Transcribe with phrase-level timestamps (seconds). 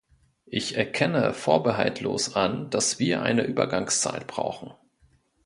[0.47, 4.73] Ich erkenne vorbehaltlos an, dass wir eine Übergangszeit brauchen.